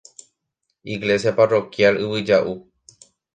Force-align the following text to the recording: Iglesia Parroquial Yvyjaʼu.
Iglesia 0.93 1.31
Parroquial 1.39 1.93
Yvyjaʼu. 2.05 2.53